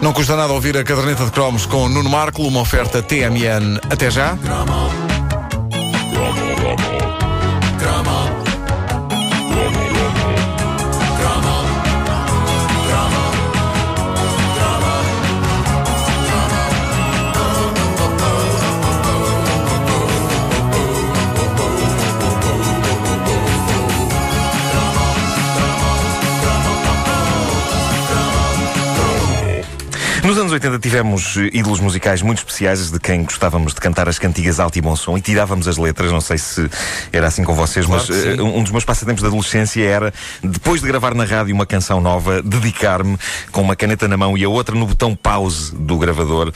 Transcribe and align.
Não 0.00 0.12
custa 0.12 0.34
nada 0.34 0.52
ouvir 0.52 0.76
a 0.78 0.84
caderneta 0.84 1.24
de 1.24 1.30
cromos 1.30 1.66
com 1.66 1.88
Nuno 1.88 2.08
Marco, 2.08 2.42
uma 2.42 2.60
oferta 2.60 3.02
TMN. 3.02 3.80
Até 3.90 4.10
já. 4.10 4.36
Anos 30.50 30.52
80 30.52 30.78
tivemos 30.80 31.36
ídolos 31.52 31.78
musicais 31.80 32.22
muito 32.22 32.38
especiais 32.38 32.90
de 32.90 32.98
quem 32.98 33.22
gostávamos 33.22 33.72
de 33.72 33.80
cantar 33.80 34.08
as 34.08 34.18
cantigas 34.18 34.58
alto 34.58 34.76
e 34.78 34.80
bom 34.80 34.96
som 34.96 35.16
e 35.16 35.20
tirávamos 35.20 35.68
as 35.68 35.76
letras. 35.76 36.10
Não 36.10 36.20
sei 36.20 36.38
se 36.38 36.68
era 37.12 37.28
assim 37.28 37.44
com 37.44 37.54
vocês, 37.54 37.86
Claro 37.86 38.04
mas 38.08 38.16
sim. 38.16 38.40
um 38.40 38.62
dos 38.62 38.72
meus 38.72 38.84
passatempos 38.84 39.22
da 39.22 39.28
adolescência 39.28 39.84
era, 39.84 40.12
depois 40.42 40.80
de 40.80 40.88
gravar 40.88 41.14
na 41.14 41.24
rádio 41.24 41.54
uma 41.54 41.66
canção 41.66 42.00
nova, 42.00 42.42
dedicar-me 42.42 43.16
com 43.52 43.62
uma 43.62 43.76
caneta 43.76 44.08
na 44.08 44.16
mão 44.16 44.36
e 44.36 44.44
a 44.44 44.48
outra 44.48 44.74
no 44.74 44.86
botão 44.86 45.14
pause 45.14 45.74
do 45.74 45.96
gravador 45.98 46.52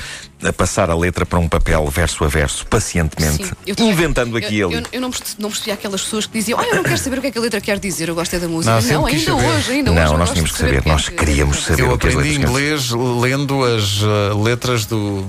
a 0.46 0.52
passar 0.52 0.90
a 0.90 0.94
letra 0.96 1.24
para 1.24 1.38
um 1.38 1.48
papel 1.48 1.86
verso 1.88 2.24
a 2.24 2.28
verso, 2.28 2.66
pacientemente, 2.66 3.44
Sim, 3.46 3.50
eu 3.66 3.74
inventando 3.86 4.36
aqui 4.36 4.54
e 4.56 4.58
eu, 4.60 4.68
ali. 4.68 4.76
eu, 4.78 4.82
eu 4.92 5.00
não, 5.00 5.10
perce- 5.10 5.36
não 5.38 5.48
percebi 5.50 5.70
aquelas 5.72 6.02
pessoas 6.02 6.26
que 6.26 6.32
diziam, 6.38 6.58
ah, 6.60 6.64
eu 6.66 6.76
não 6.76 6.82
quero 6.82 6.98
saber 6.98 7.18
o 7.18 7.20
que 7.20 7.26
é 7.28 7.30
que 7.30 7.38
a 7.38 7.40
letra 7.40 7.60
quer 7.60 7.78
dizer, 7.78 8.08
eu 8.08 8.14
gosto 8.14 8.34
é 8.34 8.38
da 8.38 8.48
música. 8.48 8.74
Não, 8.80 8.82
Não, 9.00 9.06
ainda 9.06 9.20
saber. 9.24 9.46
hoje, 9.46 9.72
ainda 9.72 9.90
hoje. 9.92 10.00
Não, 10.00 10.12
eu 10.12 10.18
nós 10.18 10.30
tínhamos 10.30 10.52
que 10.52 10.58
saber, 10.58 10.78
o 10.78 10.82
que 10.82 10.88
é 10.88 10.92
nós 10.92 11.08
que- 11.08 11.14
queríamos 11.16 11.64
saber. 11.64 11.82
Eu 11.82 11.92
o 11.92 11.98
que 11.98 12.06
as 12.08 12.14
aprendi 12.14 12.38
letras 12.38 12.50
inglês 12.50 12.90
lendo 13.22 13.64
as 13.64 14.02
uh, 14.02 14.42
letras 14.42 14.84
do, 14.86 15.26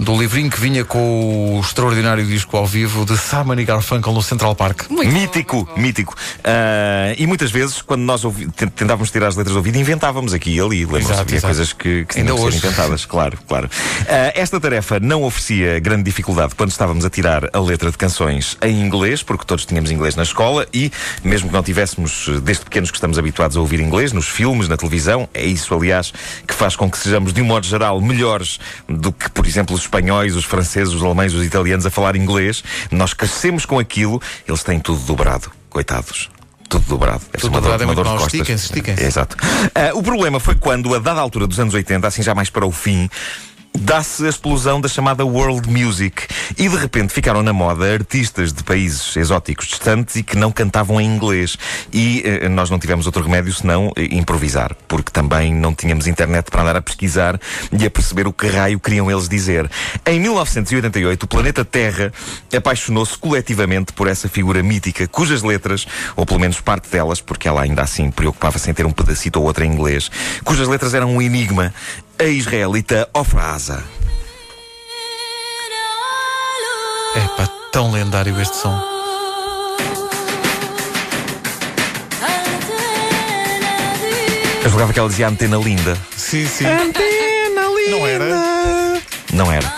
do 0.00 0.18
livrinho 0.18 0.48
que 0.50 0.58
vinha 0.58 0.82
com 0.84 1.58
o 1.58 1.60
extraordinário 1.60 2.24
disco 2.24 2.56
ao 2.56 2.66
vivo 2.66 3.04
de 3.04 3.18
Simon 3.18 3.54
e 3.60 3.64
Garfunkel 3.66 4.12
no 4.14 4.22
Central 4.22 4.54
Park. 4.54 4.88
Muito 4.90 5.12
mítico, 5.12 5.64
bom. 5.64 5.78
mítico. 5.80 6.14
Ah, 6.42 7.14
e 7.18 7.26
muitas 7.26 7.50
vezes, 7.50 7.82
quando 7.82 8.00
nós 8.00 8.24
ouvi- 8.24 8.46
tent- 8.50 8.72
tentávamos 8.74 9.10
tirar 9.10 9.28
as 9.28 9.36
letras 9.36 9.52
do 9.52 9.58
ouvido, 9.58 9.76
inventávamos 9.76 10.32
aqui 10.32 10.54
e 10.56 10.60
ali. 10.60 10.86
Lembram-se 10.86 11.12
exato. 11.34 11.40
coisas 11.42 11.72
que, 11.74 12.06
que 12.06 12.18
Ainda 12.18 12.32
tinham 12.32 12.36
que 12.36 12.40
ser 12.40 12.46
hoje. 12.48 12.56
inventadas, 12.66 13.04
claro, 13.04 13.38
claro. 13.46 13.68
Ah, 14.08 14.32
esta 14.34 14.58
tarefa 14.58 14.98
não 14.98 15.22
oferecia 15.22 15.78
grande 15.80 16.04
dificuldade 16.04 16.54
quando 16.54 16.70
estávamos 16.70 17.04
a 17.04 17.10
tirar 17.10 17.50
a 17.52 17.60
letra 17.60 17.90
de 17.90 17.98
canções 17.98 18.56
em 18.62 18.80
inglês, 18.80 19.22
porque 19.22 19.44
todos 19.44 19.66
tínhamos 19.66 19.90
inglês 19.90 20.16
na 20.16 20.22
escola 20.22 20.66
e, 20.72 20.90
mesmo 21.22 21.48
que 21.48 21.54
não 21.54 21.62
tivéssemos, 21.62 22.26
desde 22.42 22.64
pequenos 22.64 22.90
que 22.90 22.96
estamos 22.96 23.18
habituados 23.18 23.56
a 23.56 23.60
ouvir 23.60 23.80
inglês, 23.80 24.12
nos 24.12 24.28
filmes, 24.28 24.66
na 24.66 24.76
televisão, 24.78 25.28
é 25.34 25.44
isso, 25.44 25.74
aliás, 25.74 26.10
que 26.48 26.54
faz 26.54 26.74
com 26.74 26.90
que 26.90 26.96
sejamos, 26.96 27.32
de 27.34 27.42
um 27.42 27.44
modo 27.44 27.66
geral, 27.66 28.00
melhores 28.00 28.58
do 28.88 29.12
que, 29.12 29.28
por 29.30 29.46
exemplo, 29.46 29.74
os 29.76 29.89
espanhóis, 29.94 30.36
os 30.36 30.44
franceses, 30.44 30.94
os 30.94 31.02
alemães, 31.02 31.34
os 31.34 31.44
italianos 31.44 31.84
a 31.84 31.90
falar 31.90 32.14
inglês. 32.14 32.62
Nós 32.92 33.12
crescemos 33.12 33.66
com 33.66 33.78
aquilo, 33.78 34.22
eles 34.46 34.62
têm 34.62 34.78
tudo 34.78 35.00
dobrado, 35.02 35.50
coitados. 35.68 36.30
Tudo 36.68 36.84
dobrado. 36.86 37.18
Deve 37.32 37.38
Tudo 37.38 37.40
ser 37.40 37.46
uma 37.48 37.60
dor- 37.60 37.62
dobrado 37.72 37.82
é 37.82 37.86
muito 37.86 38.04
mau. 38.04 38.16
Estiquem-se, 38.26 38.66
estiquem-se. 38.66 39.02
É, 39.02 39.06
Exato. 39.08 39.36
Ah, 39.74 39.90
o 39.94 40.02
problema 40.04 40.38
foi 40.38 40.54
quando, 40.54 40.94
a 40.94 41.00
dada 41.00 41.20
altura 41.20 41.48
dos 41.48 41.58
anos 41.58 41.74
80, 41.74 42.06
assim 42.06 42.22
já 42.22 42.32
mais 42.32 42.48
para 42.48 42.64
o 42.64 42.70
fim, 42.70 43.10
dá-se 43.78 44.26
a 44.26 44.28
explosão 44.28 44.80
da 44.80 44.88
chamada 44.88 45.24
world 45.24 45.68
music. 45.70 46.26
E 46.58 46.68
de 46.68 46.76
repente 46.76 47.12
ficaram 47.12 47.42
na 47.42 47.52
moda 47.52 47.92
artistas 47.92 48.52
de 48.52 48.62
países 48.62 49.16
exóticos 49.16 49.66
distantes 49.66 50.16
e 50.16 50.22
que 50.22 50.36
não 50.36 50.50
cantavam 50.50 51.00
em 51.00 51.06
inglês. 51.06 51.56
E 51.92 52.22
eh, 52.24 52.48
nós 52.48 52.70
não 52.70 52.78
tivemos 52.78 53.06
outro 53.06 53.22
remédio 53.22 53.52
senão 53.52 53.92
eh, 53.96 54.08
improvisar 54.12 54.76
porque 54.88 55.10
também 55.10 55.54
não 55.54 55.74
tínhamos 55.74 56.06
internet 56.06 56.50
para 56.50 56.62
andar 56.62 56.76
a 56.76 56.82
pesquisar 56.82 57.40
e 57.72 57.86
a 57.86 57.90
perceber 57.90 58.26
o 58.26 58.32
que 58.32 58.46
raio 58.46 58.80
queriam 58.80 59.10
eles 59.10 59.28
dizer. 59.28 59.70
Em 60.04 60.18
1988 60.20 61.22
o 61.22 61.26
planeta 61.28 61.64
Terra 61.64 62.12
apaixonou-se 62.54 63.16
coletivamente 63.16 63.92
por 63.92 64.08
essa 64.08 64.28
figura 64.28 64.62
mítica 64.62 65.06
cujas 65.06 65.42
letras 65.42 65.86
ou 66.16 66.26
pelo 66.26 66.40
menos 66.40 66.60
parte 66.60 66.88
delas 66.90 67.20
porque 67.20 67.48
ela 67.48 67.62
ainda 67.62 67.82
assim 67.82 68.10
preocupava-se 68.10 68.70
em 68.70 68.74
ter 68.74 68.86
um 68.86 68.92
pedacito 68.92 69.38
ou 69.38 69.46
outro 69.46 69.64
em 69.64 69.72
inglês 69.72 70.10
cujas 70.44 70.68
letras 70.68 70.94
eram 70.94 71.14
um 71.14 71.22
enigma 71.22 71.72
a 72.20 72.24
israelita 72.24 73.08
Ofra 73.14 73.82
É 77.16 77.20
pá, 77.34 77.46
tão 77.72 77.90
lendário 77.90 78.38
este 78.38 78.56
som. 78.56 78.78
Eu 84.62 84.68
jogava 84.68 84.92
que 84.92 84.98
ela 84.98 85.08
dizia 85.08 85.28
antena 85.28 85.56
linda. 85.56 85.96
Sim, 86.14 86.46
sim. 86.46 86.66
Antena 86.66 87.62
linda. 87.74 87.90
Não 87.90 88.06
era? 88.06 89.02
Não 89.32 89.50
era. 89.50 89.74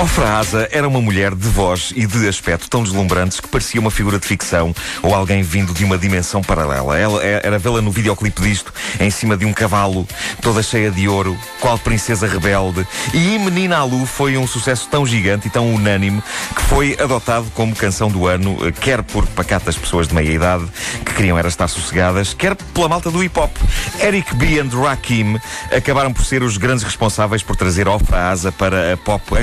Ofra 0.00 0.38
Asa 0.38 0.68
era 0.70 0.86
uma 0.86 1.00
mulher 1.00 1.34
de 1.34 1.48
voz 1.48 1.92
e 1.96 2.06
de 2.06 2.28
aspecto 2.28 2.70
tão 2.70 2.84
deslumbrantes 2.84 3.40
que 3.40 3.48
parecia 3.48 3.80
uma 3.80 3.90
figura 3.90 4.16
de 4.16 4.26
ficção 4.28 4.72
ou 5.02 5.12
alguém 5.12 5.42
vindo 5.42 5.74
de 5.74 5.84
uma 5.84 5.98
dimensão 5.98 6.40
paralela. 6.40 6.96
Ela 6.96 7.24
é- 7.24 7.40
era 7.42 7.58
vê-la 7.58 7.82
no 7.82 7.90
videoclipe 7.90 8.40
disto, 8.40 8.72
em 9.00 9.10
cima 9.10 9.36
de 9.36 9.44
um 9.44 9.52
cavalo, 9.52 10.06
toda 10.40 10.62
cheia 10.62 10.88
de 10.88 11.08
ouro, 11.08 11.36
qual 11.60 11.76
princesa 11.80 12.28
rebelde. 12.28 12.86
E 13.12 13.38
Menina 13.40 13.78
Alu 13.78 14.06
foi 14.06 14.36
um 14.36 14.46
sucesso 14.46 14.86
tão 14.88 15.04
gigante 15.04 15.48
e 15.48 15.50
tão 15.50 15.74
unânime 15.74 16.22
que 16.54 16.62
foi 16.62 16.96
adotado 17.00 17.50
como 17.52 17.74
canção 17.74 18.08
do 18.08 18.24
ano, 18.28 18.56
eh, 18.68 18.70
quer 18.70 19.02
por 19.02 19.26
pacatas 19.26 19.76
pessoas 19.76 20.06
de 20.06 20.14
meia 20.14 20.30
idade 20.30 20.64
que 21.04 21.12
queriam 21.14 21.36
era 21.36 21.48
estar 21.48 21.66
sossegadas, 21.66 22.32
quer 22.34 22.54
pela 22.54 22.88
malta 22.88 23.10
do 23.10 23.22
hip 23.24 23.36
hop. 23.36 23.50
Eric 24.00 24.32
B. 24.36 24.60
and 24.60 24.70
Rakim 24.80 25.40
acabaram 25.76 26.12
por 26.12 26.24
ser 26.24 26.44
os 26.44 26.56
grandes 26.56 26.84
responsáveis 26.84 27.42
por 27.42 27.56
trazer 27.56 27.88
Ofra 27.88 28.30
Asa 28.30 28.52
para 28.52 28.92
a 28.92 28.96
pop 28.96 29.34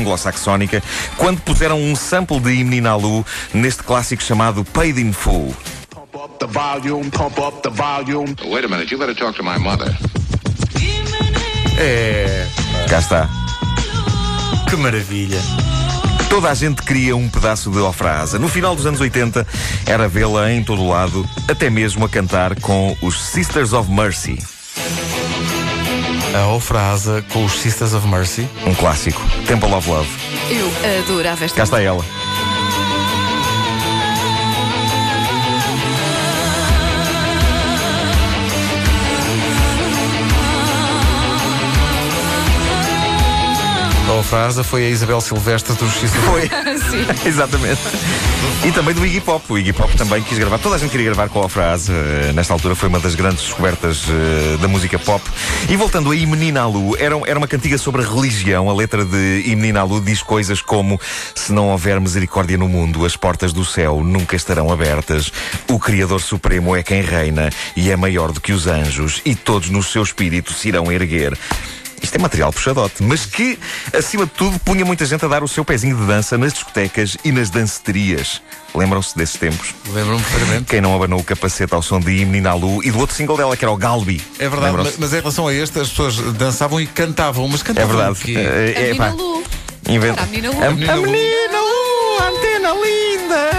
quando 1.17 1.41
puseram 1.41 1.81
um 1.81 1.95
sample 1.95 2.39
de 2.39 2.49
Menina 2.63 2.91
Alu 2.91 3.25
neste 3.53 3.83
clássico 3.83 4.21
chamado 4.21 4.63
Paid 4.63 5.01
in 5.01 5.11
Full. 5.11 5.55
Pump 5.89 6.15
up 6.15 6.39
the 6.39 6.47
volume, 6.47 7.09
pump 7.09 7.39
up 7.39 7.61
the 7.61 7.69
volume. 7.69 8.35
Wait 8.45 8.65
a 8.65 8.67
minute, 8.67 8.91
you 8.91 8.99
better 8.99 9.15
talk 9.15 9.35
to 9.35 9.43
my 9.43 9.57
mother. 9.57 9.95
É. 11.77 12.47
Cá 12.89 12.99
está. 12.99 13.29
Que 14.69 14.75
maravilha. 14.75 15.39
Toda 16.29 16.49
a 16.49 16.53
gente 16.53 16.81
queria 16.81 17.15
um 17.15 17.29
pedaço 17.29 17.71
de 17.71 17.79
Ofra 17.79 18.19
Asa. 18.19 18.39
No 18.39 18.47
final 18.47 18.75
dos 18.75 18.85
anos 18.85 18.99
80, 18.99 19.45
era 19.85 20.07
vê-la 20.07 20.51
em 20.51 20.63
todo 20.63 20.87
lado, 20.87 21.27
até 21.49 21.69
mesmo 21.69 22.05
a 22.05 22.09
cantar 22.09 22.59
com 22.59 22.95
os 23.01 23.21
Sisters 23.21 23.73
of 23.73 23.89
Mercy. 23.89 24.37
A 26.35 26.47
Ofrasa 26.47 27.23
com 27.31 27.45
os 27.45 27.53
Sisters 27.53 27.93
of 27.93 28.05
Mercy. 28.07 28.45
Um 28.67 28.75
clássico. 28.75 29.21
Temple 29.47 29.73
of 29.73 29.89
Love. 29.89 30.09
Eu 30.49 30.69
adorava 30.99 31.45
esta 31.45 31.55
Cá 31.55 31.63
está 31.63 31.81
ela. 31.81 32.03
Foi 44.65 44.85
a 44.85 44.89
Isabel 44.89 45.21
Silvestre 45.21 45.73
dos 45.75 45.93
Sisters 45.93 46.13
of 46.13 46.25
Foi. 46.25 46.41
Sim. 46.91 47.27
Exatamente. 47.29 47.79
E 48.65 48.71
também 48.73 48.93
do 48.93 49.05
Iggy 49.05 49.21
Pop. 49.21 49.45
O 49.47 49.57
Iggy 49.57 49.71
Pop 49.71 49.95
também 49.95 50.21
quis 50.23 50.37
gravar. 50.37 50.57
Toda 50.57 50.75
a 50.75 50.77
gente 50.77 50.91
queria 50.91 51.05
gravar 51.05 51.29
com 51.29 51.41
a 51.41 51.47
frase. 51.47 51.89
Eh, 51.93 52.33
nesta 52.33 52.51
altura 52.51 52.75
foi 52.75 52.89
uma 52.89 52.99
das 52.99 53.15
grandes 53.15 53.43
descobertas 53.43 54.03
eh, 54.09 54.57
da 54.57 54.67
música 54.67 54.99
pop. 54.99 55.23
E 55.69 55.77
voltando 55.77 56.11
a 56.11 56.15
Menina 56.15 56.63
Alu, 56.63 56.97
era, 56.97 57.15
era 57.25 57.39
uma 57.39 57.47
cantiga 57.47 57.77
sobre 57.77 58.01
a 58.01 58.05
religião. 58.05 58.69
A 58.69 58.73
letra 58.73 59.05
de 59.05 59.43
Menina 59.55 59.79
Alu 59.79 60.01
diz 60.01 60.21
coisas 60.21 60.61
como: 60.61 60.99
Se 61.33 61.53
não 61.53 61.69
houver 61.69 62.01
misericórdia 62.01 62.57
no 62.57 62.67
mundo, 62.67 63.05
as 63.05 63.15
portas 63.15 63.53
do 63.53 63.63
céu 63.63 64.03
nunca 64.03 64.35
estarão 64.35 64.69
abertas. 64.69 65.31
O 65.69 65.79
Criador 65.79 66.21
Supremo 66.21 66.75
é 66.75 66.83
quem 66.83 67.01
reina 67.01 67.49
e 67.73 67.89
é 67.89 67.95
maior 67.95 68.33
do 68.33 68.41
que 68.41 68.51
os 68.51 68.67
anjos, 68.67 69.21
e 69.23 69.33
todos 69.33 69.69
no 69.69 69.81
seu 69.81 70.03
espírito 70.03 70.51
se 70.51 70.67
irão 70.67 70.91
erguer. 70.91 71.37
Isto 72.01 72.15
é 72.15 72.19
material 72.19 72.51
puxadote, 72.53 73.01
mas 73.01 73.25
que, 73.25 73.57
acima 73.97 74.25
de 74.25 74.31
tudo, 74.31 74.59
punha 74.59 74.85
muita 74.85 75.05
gente 75.05 75.25
a 75.25 75.27
dar 75.27 75.43
o 75.43 75.47
seu 75.47 75.65
pezinho 75.65 75.95
de 75.97 76.05
dança 76.05 76.37
nas 76.37 76.53
discotecas 76.53 77.17
e 77.23 77.31
nas 77.31 77.49
danceterias. 77.49 78.41
Lembram-se 78.75 79.17
desses 79.17 79.37
tempos? 79.37 79.73
Lembro-me 79.91 80.21
perfeitamente. 80.21 80.65
Quem 80.65 80.81
não 80.81 80.93
abanou 80.95 81.19
o 81.19 81.23
capacete 81.23 81.73
ao 81.73 81.81
som 81.81 81.99
de 81.99 82.11
Menina 82.25 82.53
Lu 82.53 82.83
e 82.83 82.91
do 82.91 82.99
outro 82.99 83.15
single 83.15 83.37
dela, 83.37 83.55
que 83.57 83.63
era 83.65 83.71
o 83.71 83.77
Galbi. 83.77 84.21
É 84.37 84.47
verdade, 84.49 84.75
mas, 84.77 84.97
mas 84.97 85.13
em 85.13 85.17
relação 85.17 85.47
a 85.47 85.53
este, 85.53 85.79
as 85.79 85.89
pessoas 85.89 86.15
dançavam 86.33 86.79
e 86.79 86.85
cantavam, 86.85 87.47
mas 87.47 87.61
É 87.61 87.63
cantavam 87.63 87.95
verdade. 87.95 88.11
o 88.11 88.15
quê? 88.21 88.33
Eh, 88.37 88.73
A 88.75 88.79
é, 88.81 88.87
menina 88.89 89.13
Lu. 89.13 89.43
inventa- 89.87 90.21
a 90.23 90.25
menina 90.25 90.49
Lu. 90.51 90.61
A, 90.61 90.67
a 90.67 90.71
menina 90.71 90.95
Lu. 90.95 91.01
menina 91.03 91.59
Lu, 91.59 92.19
a 92.19 92.27
antena 92.29 92.69
linda. 92.73 93.54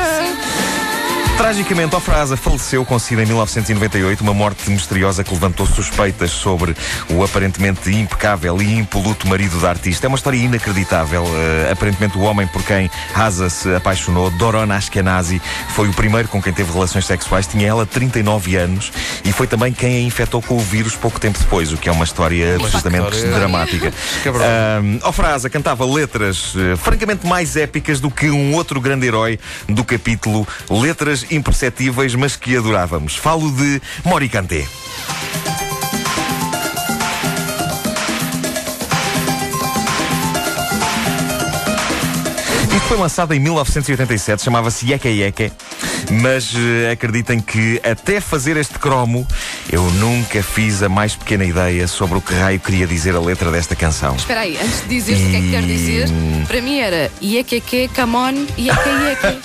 Tragicamente, 1.36 1.94
Ofrasa 1.94 2.34
faleceu 2.34 2.82
com 2.84 2.98
SIDA 2.98 3.22
em 3.22 3.26
1998, 3.26 4.20
uma 4.22 4.32
morte 4.32 4.68
misteriosa 4.70 5.22
que 5.22 5.32
levantou 5.32 5.66
suspeitas 5.66 6.30
sobre 6.30 6.74
o 7.10 7.22
aparentemente 7.22 7.90
impecável 7.90 8.60
e 8.60 8.78
impoluto 8.78 9.28
marido 9.28 9.60
da 9.60 9.68
artista. 9.68 10.06
É 10.06 10.08
uma 10.08 10.16
história 10.16 10.38
inacreditável. 10.38 11.22
Uh, 11.22 11.70
aparentemente, 11.70 12.16
o 12.16 12.22
homem 12.22 12.46
por 12.48 12.62
quem 12.64 12.90
Haza 13.14 13.50
se 13.50 13.72
apaixonou, 13.74 14.30
Doron 14.30 14.72
Ashkenazi, 14.72 15.40
foi 15.68 15.88
o 15.88 15.92
primeiro 15.92 16.26
com 16.26 16.42
quem 16.42 16.52
teve 16.54 16.72
relações 16.72 17.04
sexuais. 17.04 17.46
Tinha 17.46 17.68
ela 17.68 17.84
39 17.84 18.56
anos 18.56 18.90
e 19.22 19.30
foi 19.30 19.46
também 19.46 19.72
quem 19.74 19.96
a 19.96 20.00
infectou 20.00 20.40
com 20.40 20.54
o 20.56 20.60
vírus 20.60 20.96
pouco 20.96 21.20
tempo 21.20 21.38
depois, 21.38 21.70
o 21.70 21.76
que 21.76 21.88
é 21.88 21.92
uma 21.92 22.04
história 22.04 22.56
absolutamente 22.56 23.10
história- 23.10 23.36
dramática. 23.36 23.92
Que 24.22 24.28
é. 24.30 24.32
Um, 24.32 25.06
Ofrasa 25.06 25.50
cantava 25.50 25.84
letras 25.84 26.54
eh, 26.56 26.76
francamente 26.76 27.26
mais 27.26 27.54
épicas 27.56 28.00
do 28.00 28.10
que 28.10 28.30
um 28.30 28.54
outro 28.54 28.80
grande 28.80 29.06
herói 29.06 29.38
do 29.68 29.84
capítulo 29.84 30.48
Letras 30.70 31.25
Imperceptíveis, 31.30 32.14
mas 32.14 32.36
que 32.36 32.56
adorávamos. 32.56 33.16
Falo 33.16 33.50
de 33.50 33.80
Mori 34.04 34.28
Kanté. 34.28 34.66
Isto 42.76 42.88
foi 42.88 42.96
lançado 42.98 43.32
em 43.34 43.40
1987, 43.40 44.42
chamava-se 44.42 44.86
Yeke 44.86 45.08
Yeke, 45.08 45.50
mas 46.22 46.52
eh, 46.54 46.92
acreditem 46.92 47.40
que 47.40 47.80
até 47.82 48.20
fazer 48.20 48.56
este 48.56 48.78
cromo 48.78 49.26
eu 49.70 49.82
nunca 49.92 50.42
fiz 50.42 50.82
a 50.82 50.88
mais 50.88 51.14
pequena 51.16 51.44
ideia 51.44 51.86
sobre 51.88 52.18
o 52.18 52.20
que 52.20 52.32
raio 52.34 52.60
queria 52.60 52.86
dizer 52.86 53.14
a 53.16 53.20
letra 53.20 53.50
desta 53.50 53.74
canção. 53.74 54.14
Espera 54.16 54.40
aí, 54.40 54.56
antes 54.62 54.82
de 54.82 54.88
dizeres 54.88 55.22
o 55.22 55.30
que 55.30 55.36
é 55.36 55.40
que 55.40 55.50
quer 55.50 55.62
dizer, 55.62 56.08
para 56.46 56.60
mim 56.62 56.78
era 56.78 57.10
Iekeke, 57.22 57.90
come 57.94 58.16
on, 58.16 58.46
Ieke 58.56 58.88
Ieke. 58.88 59.38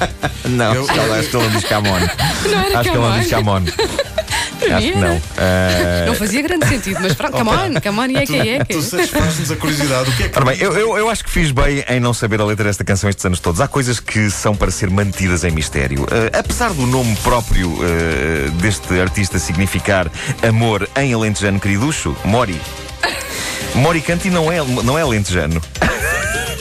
Não, 0.49 0.73
Eu- 0.73 0.87
ela- 0.89 1.19
acho 1.19 1.29
que 1.29 1.37
ele 1.37 1.43
não 1.47 1.51
diz 1.51 1.63
Camon. 1.69 1.99
Não 1.99 2.59
era 2.61 2.79
Acho 2.79 2.91
que 2.91 2.97
ela 2.97 3.19
diz 3.19 3.29
Camon. 3.29 3.61
Para 3.63 4.20
Acho 4.65 4.87
que 4.87 4.93
era. 4.93 4.99
não. 5.09 5.21
Ah, 5.37 6.05
Não 6.07 6.15
fazia 6.15 6.41
grande 6.41 6.67
sentido, 6.67 6.99
mas 7.01 7.13
pronto, 7.13 7.37
come 7.37 7.49
on, 7.49 7.81
come 7.81 7.99
on, 7.99 8.19
Ieke. 8.19 8.65
Tu 8.73 8.81
satisfazes-nos 8.81 9.51
a 9.51 9.55
curiosidade. 9.55 10.09
O 10.09 10.15
que 10.15 10.23
é 10.23 10.29
que 10.29 10.37
Ora 10.37 10.45
bem, 10.45 10.57
eu, 10.59 10.73
eu, 10.73 10.97
eu 10.97 11.09
acho 11.09 11.23
que 11.23 11.29
fiz 11.29 11.51
bem 11.51 11.83
em 11.87 11.99
não 11.99 12.13
saber 12.13 12.41
a 12.41 12.45
letra 12.45 12.65
desta 12.65 12.83
canção 12.83 13.09
estes 13.09 13.25
anos 13.25 13.39
todos. 13.39 13.61
Há 13.61 13.67
coisas 13.67 13.99
que 13.99 14.29
são 14.29 14.55
para 14.55 14.71
ser 14.71 14.89
mantidas 14.89 15.43
em 15.43 15.51
mistério. 15.51 16.05
Ah, 16.11 16.39
apesar 16.39 16.71
do 16.73 16.85
nome 16.85 17.15
próprio 17.17 17.77
ah, 17.81 18.49
deste 18.61 18.99
artista 18.99 19.39
significar 19.39 20.09
amor 20.47 20.87
em 20.97 21.13
alentejano 21.13 21.59
queriducho, 21.59 22.15
Mori. 22.25 22.59
Mori 23.75 24.01
Canti 24.01 24.29
não 24.29 24.51
é, 24.51 24.57
não 24.83 24.97
é 24.97 25.01
alentejano. 25.01 25.61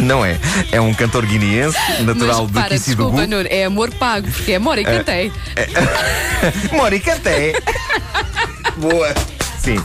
Não 0.00 0.25
é. 0.25 0.38
É 0.73 0.81
um 0.81 0.93
cantor 0.94 1.26
guineense, 1.26 1.79
natural 2.02 2.43
Mas 2.43 2.47
de 2.49 2.52
para, 2.52 2.69
Kissidugu. 2.70 3.11
desculpa, 3.11 3.26
Nuno, 3.26 3.49
é 3.50 3.64
amor 3.64 3.93
pago, 3.94 4.29
porque 4.31 4.52
é 4.52 4.56
amor 4.56 4.79
e 4.79 4.85
cantei. 4.85 5.32
Mori 6.73 7.00
Canté. 7.00 7.52
Boa. 8.76 9.14
Sim. 9.58 9.76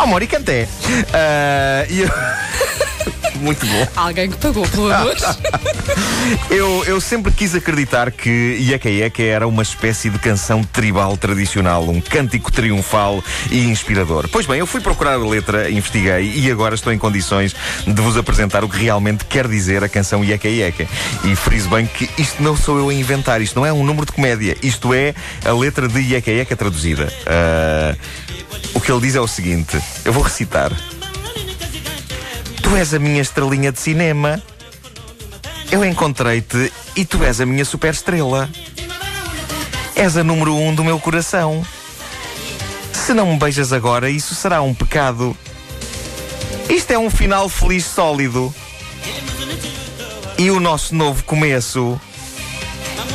Oh, 0.00 0.06
Mori 0.06 0.26
Canté. 0.26 0.68
Ah, 1.12 1.86
e 1.88 2.00
eu... 2.00 2.10
Muito 3.40 3.66
bom. 3.66 3.88
Alguém 3.96 4.30
que 4.30 4.36
pagou 4.36 4.66
pelo 4.68 4.92
amor. 4.92 5.16
Eu, 6.50 6.84
eu 6.84 7.00
sempre 7.00 7.32
quis 7.32 7.54
acreditar 7.54 8.10
que 8.10 8.30
Yeka 8.30 8.88
Yeka 8.88 9.22
era 9.22 9.46
uma 9.46 9.62
espécie 9.62 10.10
de 10.10 10.18
canção 10.18 10.62
tribal 10.62 11.16
tradicional, 11.16 11.88
um 11.88 12.00
cântico 12.00 12.50
triunfal 12.50 13.22
e 13.50 13.66
inspirador. 13.66 14.28
Pois 14.28 14.46
bem, 14.46 14.58
eu 14.58 14.66
fui 14.66 14.80
procurar 14.80 15.14
a 15.14 15.28
letra, 15.28 15.70
investiguei 15.70 16.32
e 16.34 16.50
agora 16.50 16.74
estou 16.74 16.92
em 16.92 16.98
condições 16.98 17.54
de 17.86 18.00
vos 18.02 18.16
apresentar 18.16 18.64
o 18.64 18.68
que 18.68 18.78
realmente 18.78 19.24
quer 19.24 19.46
dizer 19.46 19.84
a 19.84 19.88
canção 19.88 20.24
Yeka 20.24 20.48
Yeka. 20.48 20.86
E 21.24 21.36
friso 21.36 21.68
bem 21.68 21.86
que 21.86 22.08
isto 22.18 22.42
não 22.42 22.56
sou 22.56 22.78
eu 22.78 22.88
a 22.88 22.94
inventar, 22.94 23.40
isto 23.40 23.56
não 23.56 23.66
é 23.66 23.72
um 23.72 23.84
número 23.84 24.06
de 24.06 24.12
comédia, 24.12 24.56
isto 24.62 24.92
é 24.92 25.14
a 25.44 25.52
letra 25.52 25.88
de 25.88 26.00
Yeka 26.00 26.30
Yeka 26.30 26.56
traduzida. 26.56 27.12
Ah, 27.26 27.94
o 28.74 28.80
que 28.80 28.90
ele 28.90 29.00
diz 29.00 29.14
é 29.14 29.20
o 29.20 29.28
seguinte: 29.28 29.78
eu 30.04 30.12
vou 30.12 30.22
recitar. 30.22 30.72
Tu 32.66 32.74
és 32.74 32.92
a 32.92 32.98
minha 32.98 33.22
estrelinha 33.22 33.70
de 33.70 33.78
cinema. 33.78 34.42
Eu 35.70 35.84
encontrei-te 35.84 36.72
e 36.96 37.04
tu 37.04 37.22
és 37.22 37.40
a 37.40 37.46
minha 37.46 37.64
super 37.64 37.94
estrela. 37.94 38.50
És 39.94 40.16
a 40.16 40.24
número 40.24 40.52
um 40.52 40.74
do 40.74 40.82
meu 40.82 40.98
coração. 40.98 41.64
Se 42.92 43.14
não 43.14 43.32
me 43.32 43.38
beijas 43.38 43.72
agora, 43.72 44.10
isso 44.10 44.34
será 44.34 44.62
um 44.62 44.74
pecado. 44.74 45.36
Isto 46.68 46.90
é 46.90 46.98
um 46.98 47.08
final 47.08 47.48
feliz 47.48 47.84
sólido. 47.84 48.52
E 50.36 50.50
o 50.50 50.58
nosso 50.58 50.92
novo 50.92 51.22
começo. 51.22 52.00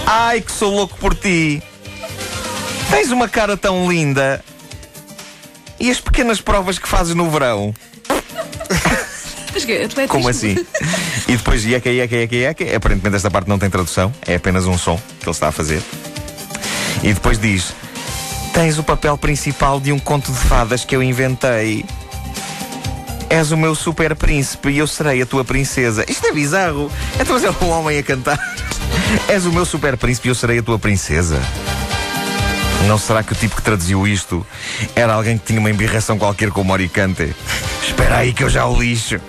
Ai, 0.08 0.40
que 0.40 0.52
sou 0.52 0.74
louco 0.74 0.98
por 0.98 1.14
ti. 1.14 1.62
Tens 2.90 3.12
uma 3.12 3.28
cara 3.28 3.58
tão 3.58 3.92
linda. 3.92 4.42
E 5.78 5.92
as 5.92 6.00
pequenas 6.00 6.40
provas 6.40 6.80
que 6.80 6.88
fazes 6.88 7.16
no 7.16 7.30
verão. 7.30 7.76
Como 10.08 10.30
assim? 10.30 10.56
E 11.28 11.38
depois 11.38 11.64
Yeka, 11.64 11.90
Yeka, 11.90 12.16
Yeka, 12.16 12.36
Yeka. 12.36 12.76
Aparentemente 12.76 13.16
esta 13.16 13.30
parte 13.30 13.48
não 13.48 13.60
tem 13.60 13.70
tradução, 13.70 14.14
é 14.26 14.36
apenas 14.36 14.66
um 14.66 14.78
som 14.78 15.00
que 15.20 15.26
ele 15.26 15.32
está 15.32 15.50
a 15.50 15.52
fazer. 15.52 15.82
E 17.04 17.14
depois 17.14 17.38
diz: 17.38 17.74
Tens 18.54 18.78
o 18.78 18.84
papel 18.84 19.18
principal 19.18 19.80
de 19.80 19.92
um 19.92 20.00
conto 20.00 20.32
de 20.32 20.38
fadas 20.38 20.84
que 20.86 20.96
eu 20.96 21.02
inventei. 21.02 21.86
És 23.30 23.52
o 23.52 23.58
meu 23.58 23.74
super 23.74 24.14
príncipe 24.14 24.70
e 24.70 24.78
eu 24.80 24.88
serei 24.88 25.22
a 25.22 25.26
tua 25.26 25.46
princesa. 25.46 26.04
Isto 26.10 26.28
é 26.28 26.34
bizarro. 26.34 26.92
É 27.18 27.64
um 27.64 27.70
homem 27.70 27.98
a 27.98 28.04
cantar. 28.04 28.38
És 29.30 29.46
o 29.46 29.54
meu 29.54 29.66
super 29.66 29.96
príncipe 29.96 30.28
e 30.28 30.32
eu 30.32 30.36
serei 30.36 30.60
a 30.60 30.64
tua 30.64 30.78
princesa. 30.78 31.40
Não 32.88 32.98
será 32.98 33.24
que 33.24 33.32
o 33.32 33.36
tipo 33.36 33.56
que 33.56 33.62
traduziu 33.62 34.06
isto 34.06 34.46
era 34.96 35.14
alguém 35.14 35.38
que 35.38 35.46
tinha 35.46 35.60
uma 35.60 35.70
embirração 35.70 36.18
qualquer 36.18 36.52
com 36.52 36.62
o 36.62 36.66
Moricante? 36.66 37.34
Espera 37.82 38.18
aí 38.18 38.34
que 38.34 38.44
eu 38.44 38.50
já 38.50 38.66
o 38.66 38.80
lixo. 38.80 39.20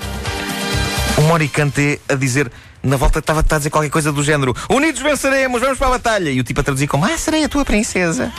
O 1.16 1.22
Moricante 1.22 2.00
a 2.08 2.14
dizer. 2.14 2.50
Na 2.82 2.96
volta 2.96 3.20
estava 3.20 3.44
a 3.48 3.58
dizer 3.58 3.70
qualquer 3.70 3.90
coisa 3.90 4.10
do 4.10 4.24
género 4.24 4.56
Unidos 4.68 5.00
venceremos, 5.00 5.60
vamos 5.60 5.78
para 5.78 5.86
a 5.86 5.90
batalha 5.90 6.30
E 6.30 6.40
o 6.40 6.42
tipo 6.42 6.60
a 6.60 6.64
traduzir 6.64 6.88
como 6.88 7.04
Ah, 7.04 7.16
serei 7.16 7.44
a 7.44 7.48
tua 7.48 7.64
princesa 7.64 8.32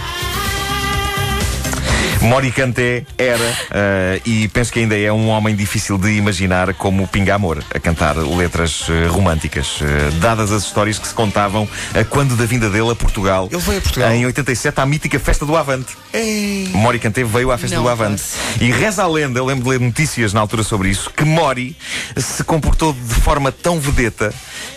Moricante 2.23 3.05
era 3.17 3.57
eh, 3.71 4.21
E 4.25 4.47
penso 4.47 4.71
que 4.71 4.79
ainda 4.79 4.97
é 4.97 5.11
um 5.11 5.27
homem 5.29 5.55
difícil 5.55 5.97
de 5.97 6.11
imaginar 6.13 6.73
Como 6.73 7.07
Pinga 7.07 7.35
Amor 7.35 7.63
A 7.73 7.79
cantar 7.79 8.15
letras 8.17 8.87
eh, 8.89 9.07
românticas 9.07 9.79
eh, 9.81 10.09
Dadas 10.19 10.51
as 10.51 10.63
histórias 10.63 10.97
que 10.97 11.07
se 11.07 11.13
contavam 11.13 11.67
a 11.93 12.03
Quando 12.03 12.35
da 12.35 12.45
vinda 12.45 12.69
dele 12.69 12.91
a 12.91 12.95
Portugal 12.95 13.49
Ele 13.51 13.61
veio 13.61 13.77
a 13.77 13.81
Portugal? 13.81 14.11
Em 14.11 14.25
87 14.25 14.79
à 14.79 14.85
mítica 14.85 15.19
Festa 15.19 15.45
do 15.45 15.55
Avante 15.55 15.95
Ei. 16.13 16.69
Mori 16.73 16.99
Kanté 16.99 17.23
veio 17.23 17.51
à 17.51 17.57
festa 17.57 17.75
Não 17.75 17.83
do 17.83 17.89
Avante. 17.89 18.23
E 18.61 18.71
reza 18.71 19.03
a 19.03 19.07
lenda, 19.07 19.39
eu 19.39 19.45
lembro 19.45 19.63
de 19.63 19.69
ler 19.71 19.79
notícias 19.79 20.31
na 20.31 20.39
altura 20.39 20.63
sobre 20.63 20.89
isso, 20.89 21.09
que 21.09 21.23
Mori 21.23 21.75
se 22.15 22.43
comportou 22.43 22.93
de 22.93 23.15
forma 23.15 23.51
tão 23.51 23.79
vedeta 23.79 24.33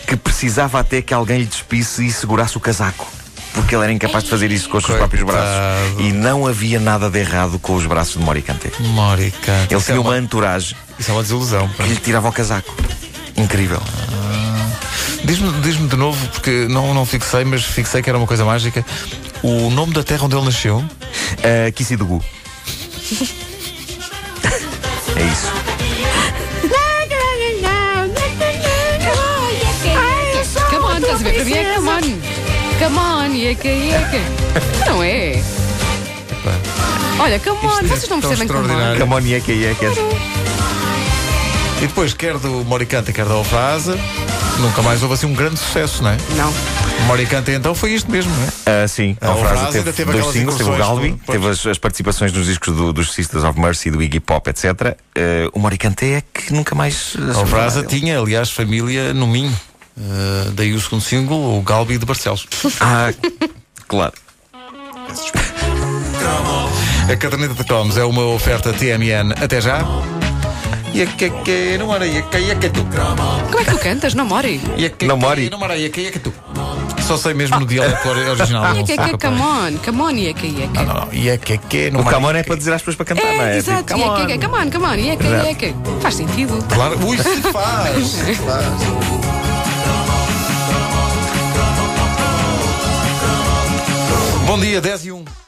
que 0.07 0.15
precisava 0.15 0.79
até 0.79 1.01
que 1.01 1.13
alguém 1.13 1.39
lhe 1.39 1.45
despisse 1.45 2.05
e 2.05 2.11
segurasse 2.11 2.57
o 2.57 2.59
casaco. 2.59 3.07
Porque 3.57 3.75
ele 3.75 3.83
era 3.83 3.91
incapaz 3.91 4.23
de 4.23 4.29
fazer 4.29 4.51
isso 4.51 4.69
com 4.69 4.77
os 4.77 4.85
seus 4.85 4.97
próprios 4.97 5.23
braços. 5.23 5.99
E 5.99 6.11
não 6.11 6.45
havia 6.45 6.79
nada 6.79 7.09
de 7.09 7.19
errado 7.19 7.57
com 7.57 7.73
os 7.75 7.85
braços 7.87 8.13
de 8.13 8.19
Mori 8.19 8.43
Kanté. 8.43 8.71
Moricante. 8.79 9.73
Ele 9.73 9.81
Isso 9.81 9.91
é 9.91 9.93
tinha 9.95 10.01
uma 10.01 10.17
entourage 10.17 10.75
Isso 10.99 11.09
é 11.09 11.13
uma 11.13 11.23
desilusão. 11.23 11.67
que 11.69 11.83
lhe 11.83 11.95
tirava 11.95 12.29
o 12.29 12.31
casaco. 12.31 12.71
Incrível. 13.35 13.81
Diz-me 15.23 15.51
diz 15.61 15.75
de 15.75 15.95
novo, 15.95 16.27
porque 16.27 16.67
não, 16.69 16.93
não 16.93 17.03
fixei, 17.05 17.43
mas 17.43 17.63
fixei 17.65 18.03
que 18.03 18.09
era 18.09 18.17
uma 18.17 18.27
coisa 18.27 18.45
mágica. 18.45 18.85
O 19.41 19.71
nome 19.71 19.91
da 19.91 20.03
terra 20.03 20.25
onde 20.25 20.35
ele 20.35 20.45
nasceu. 20.45 20.77
Uh, 20.77 21.71
Kissidugu. 21.73 22.23
é 25.15 25.23
isso. 25.23 25.51
Come 30.69 30.85
on, 30.85 30.97
estás 30.97 31.21
a 31.21 31.23
ver? 31.23 31.33
Para 31.33 31.45
mim 31.45 31.53
é 31.53 31.75
come 31.75 31.89
on. 31.89 32.36
Come 32.79 32.97
on, 32.97 33.33
Ieke 33.33 33.67
Ieke. 33.67 34.21
Não 34.87 35.03
é? 35.03 35.41
Olha, 37.19 37.39
come 37.39 37.59
on, 37.65 37.69
Isto 37.81 37.85
é 37.85 37.87
vocês 37.87 38.09
não 38.09 38.19
percebem 38.21 38.47
come 38.47 38.59
on. 38.59 38.63
extraordinário. 38.63 39.01
Come 39.01 39.13
on, 39.15 39.19
yeke, 39.19 39.51
yeke. 39.51 39.85
E 41.77 41.81
depois, 41.87 42.13
quer 42.13 42.37
do 42.37 42.63
Moricante, 42.65 43.11
quer 43.11 43.25
da 43.25 43.35
Ofrasa, 43.35 43.97
nunca 44.59 44.81
mais 44.81 45.01
houve 45.01 45.15
assim 45.15 45.25
um 45.27 45.33
grande 45.33 45.57
sucesso, 45.59 46.03
não 46.03 46.11
é? 46.11 46.17
Não. 46.35 46.53
Moricante 47.05 47.51
então 47.51 47.73
foi 47.75 47.91
isto 47.93 48.09
mesmo, 48.11 48.31
não 48.35 48.43
é? 48.75 48.83
Ah, 48.83 48.87
sim, 48.87 49.15
A 49.21 49.31
a 49.31 49.35
frase 49.35 49.47
frase 49.49 49.77
ainda 49.77 49.93
teve, 49.93 50.11
teve 50.11 50.11
dois 50.19 50.33
singles, 50.33 50.57
teve 50.57 50.69
o 50.71 50.77
Galbi, 50.77 51.11
do- 51.11 51.31
teve 51.31 51.47
as, 51.47 51.65
as 51.65 51.77
participações 51.77 52.31
nos 52.33 52.47
discos 52.47 52.75
do- 52.75 52.91
dos 52.91 53.13
Sisters 53.13 53.43
of 53.43 53.59
Mercy, 53.59 53.91
do 53.91 54.01
Iggy 54.01 54.19
Pop, 54.19 54.49
etc. 54.49 54.65
Ah, 55.15 55.49
o 55.53 55.59
Moricante 55.59 56.05
é 56.05 56.21
que 56.33 56.51
nunca 56.53 56.73
mais. 56.75 57.15
A 57.35 57.39
Ofrasa 57.41 57.83
tinha, 57.83 58.19
aliás, 58.19 58.51
família 58.51 59.13
no 59.13 59.27
Minho. 59.27 59.55
Uh, 59.97 60.51
daí 60.51 60.73
o 60.73 60.79
segundo 60.79 61.01
single, 61.01 61.57
o 61.57 61.61
Galbi 61.63 61.97
de 61.97 62.05
Barcelos. 62.05 62.45
Ah, 62.79 63.11
claro. 63.87 64.13
A 67.11 67.15
caderneta 67.15 67.53
de 67.55 67.63
cromos 67.63 67.97
é 67.97 68.03
uma 68.03 68.25
oferta 68.25 68.71
TMN. 68.73 69.33
Até 69.41 69.59
já. 69.59 69.79
E 70.93 71.01
a 71.01 71.05
que 71.05 71.29
que 71.29 71.77
não 71.77 71.87
mora, 71.87 72.05
e 72.05 72.17
a 72.17 72.21
que 72.21 72.37
e 72.37 72.51
a 72.51 72.55
que 72.55 72.69
tu. 72.69 72.83
Como 72.83 73.59
é 73.59 73.63
que 73.63 73.71
tu 73.71 73.77
cantas? 73.79 74.13
Não 74.13 74.25
mori. 74.25 74.61
E 74.77 74.85
a 74.85 74.89
que 74.89 75.05
Não 75.05 75.17
mori. 75.17 75.49
Não 75.49 75.75
e 75.75 75.89
que 75.89 76.01
e 76.01 76.11
tu. 76.19 76.33
Só 77.01 77.17
sei 77.17 77.33
mesmo 77.33 77.59
no 77.59 77.65
dialeto 77.65 78.07
original. 78.09 78.75
E 78.75 78.77
não 78.79 78.83
que 78.83 78.95
sou 78.95 79.05
que 79.05 79.11
capaz. 79.17 79.39
come 79.39 79.41
on, 79.41 79.77
come 79.77 80.01
on, 80.01 80.09
e 80.17 80.33
que 80.33 80.47
e 80.47 80.67
que. 80.67 80.73
Não, 80.73 80.85
não, 80.85 80.93
não. 80.93 81.13
E 81.13 81.31
a 81.31 81.37
que 81.37 81.57
que 81.57 81.89
não 81.89 82.01
O 82.01 82.03
mora, 82.03 82.15
come 82.17 82.27
on 82.27 82.35
e 82.35 82.39
é 82.39 82.43
para 82.43 82.55
dizer 82.55 82.73
às 82.73 82.81
pessoas 82.81 82.95
para 82.97 83.05
cantar, 83.05 83.23
não 83.25 83.43
é? 83.43 83.53
É, 83.53 83.57
exato, 83.57 83.93
Tipo, 83.93 83.99
e 83.99 84.03
come 84.03 84.15
que 84.15 84.21
on. 84.21 84.27
que 84.39 84.45
come 84.47 84.57
on, 84.57 84.71
come 84.71 84.85
on, 84.85 84.95
e 84.95 85.17
que 85.17 85.51
e 85.51 85.55
que. 85.55 86.01
Faz 86.01 86.15
sentido. 86.15 86.65
Claro, 86.73 86.99
ui, 87.07 87.17
se 87.17 87.41
faz. 87.41 88.07
se 88.07 88.35
faz. 88.35 89.16
Bom 94.57 94.61
dia, 94.61 94.81
10 94.81 95.05
e 95.05 95.11
1. 95.11 95.46